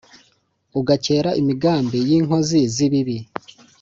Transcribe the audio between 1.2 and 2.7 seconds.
imigambi y’inkozi